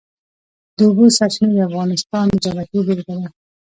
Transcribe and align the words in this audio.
د 0.77 0.79
اوبو 0.87 1.05
سرچینې 1.17 1.53
د 1.57 1.61
افغانستان 1.69 2.25
د 2.29 2.35
جغرافیې 2.43 2.81
بېلګه 2.87 3.15
ده. 3.19 3.27